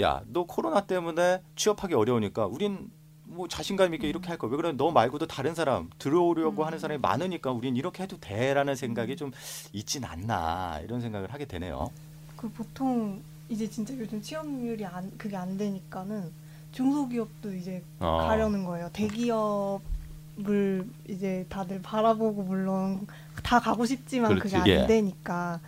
야 0.00 0.22
너 0.26 0.44
코로나 0.44 0.82
때문에 0.82 1.42
취업하기 1.56 1.94
어려우니까 1.94 2.46
우린 2.46 2.90
뭐 3.24 3.46
자신감 3.48 3.94
있게 3.94 4.08
이렇게 4.08 4.28
할 4.28 4.38
거야. 4.38 4.50
왜 4.50 4.56
그래? 4.56 4.72
너 4.72 4.90
말고도 4.90 5.26
다른 5.26 5.54
사람 5.54 5.88
들어오려고 5.98 6.62
음. 6.62 6.66
하는 6.66 6.78
사람이 6.78 7.00
많으니까 7.00 7.52
우린 7.52 7.76
이렇게 7.76 8.02
해도 8.02 8.16
돼라는 8.18 8.74
생각이 8.74 9.16
좀 9.16 9.30
있진 9.72 10.04
않나 10.04 10.80
이런 10.82 11.00
생각을 11.00 11.32
하게 11.32 11.44
되네요. 11.44 11.90
그 12.36 12.48
보통 12.50 13.22
이제 13.50 13.68
진짜 13.68 13.92
요즘 13.98 14.22
취업률이 14.22 14.86
안 14.86 15.10
그게 15.18 15.36
안 15.36 15.58
되니까는 15.58 16.30
중소기업도 16.72 17.52
이제 17.54 17.82
어. 17.98 18.24
가려는 18.26 18.64
거예요. 18.64 18.88
대기업을 18.92 20.88
이제 21.08 21.44
다들 21.48 21.82
바라보고 21.82 22.44
물론 22.44 23.06
다 23.42 23.58
가고 23.58 23.84
싶지만 23.84 24.38
그게 24.38 24.56
안 24.56 24.62
그렇지. 24.62 24.82
예. 24.82 24.86
되니까 24.86 25.60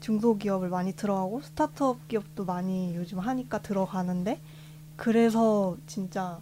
중소기업을 0.00 0.68
많이 0.68 0.92
들어가고 0.94 1.40
스타트업 1.42 2.08
기업도 2.08 2.44
많이 2.44 2.94
요즘 2.96 3.20
하니까 3.20 3.62
들어가는데 3.62 4.40
그래서 4.96 5.76
진짜 5.86 6.38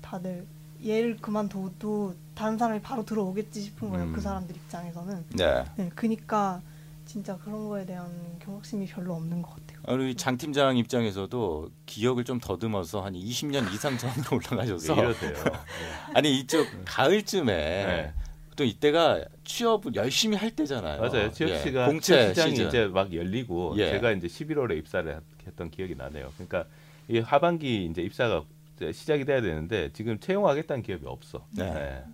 다들 0.00 0.46
얘를 0.86 1.16
그만둬도 1.16 2.14
다른 2.36 2.56
사람이 2.56 2.82
바로 2.82 3.04
들어오겠지 3.04 3.62
싶은 3.62 3.90
거예요. 3.90 4.06
음. 4.06 4.12
그 4.12 4.20
사람들 4.20 4.54
입장에서는. 4.54 5.24
네. 5.30 5.64
네, 5.76 5.90
그니까 5.96 6.60
진짜 7.06 7.36
그런 7.38 7.68
거에 7.68 7.86
대한 7.86 8.10
경각심이 8.40 8.86
별로 8.86 9.14
없는 9.14 9.42
것 9.42 9.50
같아요. 9.50 9.75
우리 9.88 10.14
장 10.16 10.36
팀장 10.36 10.76
입장에서도 10.76 11.70
기억을 11.86 12.24
좀 12.24 12.40
더듬어서 12.40 13.04
한 13.04 13.14
20년 13.14 13.72
이상 13.72 13.96
전으로 13.96 14.36
올라가셔서 14.36 14.94
왜 14.94 15.00
이러세요? 15.00 15.34
아니 16.14 16.38
이쪽 16.38 16.66
가을쯤에 16.84 17.46
네. 17.54 18.12
또 18.56 18.64
이때가 18.64 19.24
취업을 19.44 19.94
열심히 19.94 20.36
할 20.36 20.50
때잖아요. 20.50 21.00
맞아요. 21.00 21.30
취업 21.30 21.50
예, 21.50 21.58
시간 21.58 21.88
공채 21.88 22.14
취업 22.14 22.28
시장이 22.30 22.50
시즌. 22.50 22.68
이제 22.68 22.86
막 22.86 23.14
열리고 23.14 23.74
예. 23.76 23.90
제가 23.90 24.12
이제 24.12 24.26
11월에 24.26 24.76
입사를 24.78 25.20
했던 25.46 25.70
기억이 25.70 25.94
나네요. 25.94 26.32
그러니까 26.34 26.64
이 27.08 27.18
하반기 27.20 27.84
이제 27.84 28.02
입사가 28.02 28.44
시작이 28.92 29.24
돼야 29.24 29.40
되는데 29.40 29.90
지금 29.92 30.18
채용하겠다는 30.18 30.82
기업이 30.82 31.06
없어. 31.06 31.46
네. 31.52 31.64
예. 31.64 32.04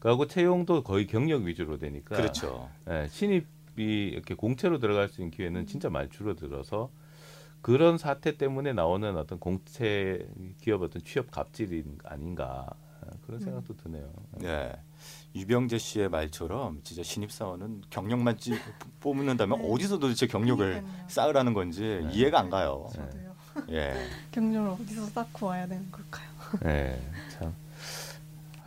그하고 0.00 0.26
채용도 0.26 0.82
거의 0.82 1.06
경력 1.06 1.42
위주로 1.42 1.78
되니까 1.78 2.16
그렇죠. 2.16 2.68
예, 2.88 3.06
신입이 3.08 3.44
이렇게 3.76 4.34
공채로 4.34 4.78
들어갈 4.78 5.08
수 5.08 5.20
있는 5.20 5.30
기회는 5.30 5.66
진짜 5.66 5.90
많이 5.90 6.08
줄어들어서 6.08 6.90
그런 7.62 7.98
사태 7.98 8.36
때문에 8.36 8.72
나오는 8.72 9.16
어떤 9.16 9.38
공채 9.38 10.26
기업 10.60 10.82
어떤 10.82 11.02
취업 11.04 11.30
갑질이 11.30 11.84
아닌가 12.04 12.66
그런 13.26 13.40
생각도 13.40 13.76
드네요. 13.76 14.10
네. 14.32 14.72
유병재 15.34 15.78
씨의 15.78 16.08
말처럼 16.08 16.80
진짜 16.82 17.02
신입 17.02 17.30
사원은 17.32 17.82
경력만 17.90 18.36
찌, 18.38 18.52
뽑는다면 19.00 19.60
네. 19.60 19.68
어디서 19.70 19.98
도대체 19.98 20.26
경력을. 20.26 20.82
쌓으라는 21.08 21.54
건지 21.54 22.00
네. 22.02 22.10
이해가 22.12 22.40
안 22.40 22.50
가요. 22.50 22.88
저도요. 22.94 23.34
예. 23.70 23.94
경력을 24.32 24.70
어디서 24.70 25.06
쌓고 25.06 25.46
와야 25.46 25.66
되는 25.66 25.90
걸까요? 25.90 26.28
예, 26.64 27.00
참 27.30 27.54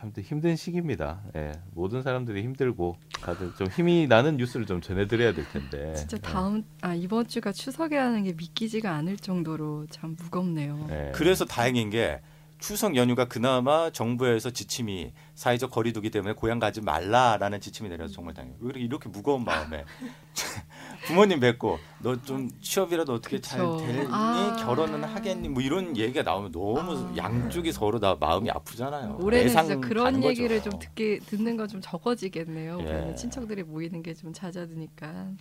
아무튼 0.04 0.22
힘든 0.22 0.54
시기입니다. 0.54 1.22
예, 1.34 1.52
모든 1.72 2.02
사람들이 2.02 2.42
힘들고 2.42 2.96
다들 3.22 3.54
좀 3.54 3.66
힘이 3.68 4.06
나는 4.06 4.36
뉴스를 4.36 4.66
좀 4.66 4.82
전해드려야 4.82 5.32
될 5.32 5.48
텐데. 5.48 5.94
진짜 5.94 6.18
다음 6.18 6.62
아 6.82 6.94
이번 6.94 7.26
주가 7.26 7.52
추석이라는 7.52 8.24
게 8.24 8.34
믿기지가 8.34 8.92
않을 8.96 9.16
정도로 9.16 9.86
참 9.88 10.14
무겁네요. 10.20 10.88
예. 10.90 11.12
그래서 11.14 11.46
다행인 11.46 11.88
게 11.88 12.20
추석 12.66 12.96
연휴가 12.96 13.26
그나마 13.26 13.90
정부에서 13.90 14.48
지침이 14.48 15.12
사회적 15.34 15.70
거리두기 15.70 16.08
때문에 16.08 16.32
고향 16.32 16.58
가지 16.58 16.80
말라라는 16.80 17.60
지침이 17.60 17.90
내려서 17.90 18.14
정말 18.14 18.32
다행이에요. 18.32 18.56
왜 18.62 18.68
이렇게, 18.70 18.80
이렇게 18.84 19.08
무거운 19.10 19.44
마음에 19.44 19.84
부모님 21.06 21.40
뵙고 21.40 21.78
너 22.00 22.16
좀 22.24 22.48
취업이라도 22.62 23.12
어떻게 23.12 23.38
잘 23.42 23.60
그쵸. 23.60 23.76
되니 23.84 24.06
아. 24.10 24.56
결혼은 24.64 25.04
하겠니 25.04 25.50
뭐 25.50 25.62
이런 25.62 25.94
얘기가 25.94 26.22
나오면 26.22 26.52
너무 26.52 26.96
아. 26.96 27.16
양쪽이 27.18 27.70
서로 27.70 28.00
다 28.00 28.16
마음이 28.18 28.50
아프잖아요. 28.50 29.18
올해는 29.20 29.48
진짜 29.48 29.76
그런 29.80 30.14
거죠. 30.22 30.28
얘기를 30.28 30.62
좀 30.62 30.78
듣게 30.78 31.18
듣는 31.18 31.58
건 31.58 31.68
좀 31.68 31.82
적어지겠네요. 31.82 32.78
예. 32.80 32.82
올해는 32.82 33.16
친척들이 33.16 33.62
모이는 33.62 34.02
게 34.02 34.14
좀 34.14 34.32
잦아드니까. 34.32 35.32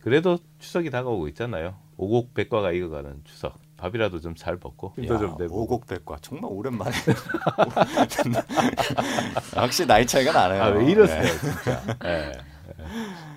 그래도 0.00 0.38
추석이 0.58 0.90
다가오고 0.90 1.28
있잖아요. 1.28 1.76
오곡백과가 1.96 2.72
익어가는 2.72 3.20
추석. 3.24 3.56
밥이라도 3.80 4.20
좀 4.20 4.34
잘 4.36 4.58
먹고 4.62 4.92
힘도 4.96 5.14
야, 5.14 5.18
좀 5.18 5.36
내고. 5.38 5.62
오곡백과 5.62 6.18
정말 6.22 6.50
오랜만에 6.52 6.92
확실히 9.54 9.88
나이 9.88 10.06
차이가 10.06 10.32
나네요. 10.32 10.62
아 10.62 10.68
왜 10.68 10.90
이러세요, 10.90 11.22
네. 11.22 11.28
진짜. 11.28 11.82
예, 12.04 12.08
예. 12.08 12.32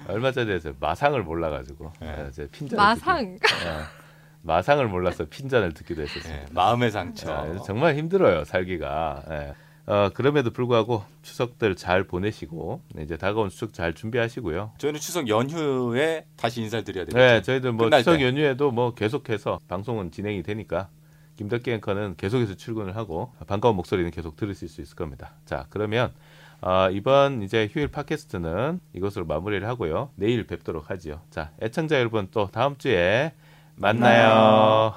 얼마 0.08 0.32
전에 0.32 0.60
저 0.60 0.74
마상을 0.80 1.22
몰라가지고 1.24 1.92
예. 2.04 2.26
예, 2.28 2.32
제 2.32 2.48
핀잔 2.48 2.78
마상 2.78 3.38
마상을 4.42 4.86
몰라서 4.88 5.26
핀잔을 5.26 5.74
듣기도 5.74 6.02
했었습니다. 6.02 6.30
네, 6.30 6.46
마음의 6.52 6.92
상처. 6.92 7.28
자, 7.28 7.44
그래서 7.44 7.64
정말 7.64 7.96
힘들어요 7.96 8.44
살기가. 8.44 9.24
예. 9.88 9.92
어, 9.92 10.12
그럼에도 10.14 10.52
불구하고 10.52 11.04
추석들 11.24 11.76
잘 11.76 12.04
보내시고 12.06 12.82
네, 12.94 13.04
이제 13.04 13.18
다가온 13.18 13.50
추석 13.50 13.74
잘 13.74 13.94
준비하시고요. 13.94 14.72
저희는 14.78 15.00
추석 15.00 15.28
연휴에 15.28 16.26
다시 16.38 16.62
인사를 16.62 16.84
드려야 16.86 17.06
되겠죠. 17.06 17.18
네, 17.18 17.42
저희들 17.42 17.72
뭐 17.74 17.90
추석 17.90 18.18
때. 18.18 18.26
연휴에도 18.26 18.72
뭐 18.72 18.94
계속해서 18.94 19.60
방송은 19.68 20.12
진행이 20.12 20.44
되니까 20.44 20.90
김덕기 21.36 21.72
앵커는 21.72 22.16
계속해서 22.16 22.56
출근을 22.56 22.96
하고 22.96 23.34
반가운 23.48 23.76
목소리는 23.76 24.10
계속 24.12 24.36
들으실 24.36 24.70
수 24.70 24.82
있을 24.82 24.96
겁니다. 24.96 25.34
자, 25.46 25.66
그러면 25.70 26.14
어, 26.62 26.90
이번 26.92 27.42
이제 27.42 27.68
휴일 27.72 27.90
팟캐스트는 27.90 28.80
이것으로 28.94 29.26
마무리를 29.26 29.68
하고요. 29.68 30.12
내일 30.16 30.46
뵙도록 30.48 30.90
하지요. 30.90 31.20
자, 31.30 31.52
애청자 31.62 32.00
여러분 32.00 32.30
또 32.32 32.48
다음 32.48 32.78
주에 32.78 33.34
만나요. 33.76 34.94